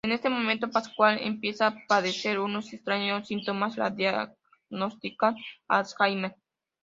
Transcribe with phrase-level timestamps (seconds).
[0.03, 3.91] En ese momento Pascual empieza a padecer unos extraños síntomas: le
[4.71, 5.35] diagnostican
[5.67, 6.35] Alzheimer.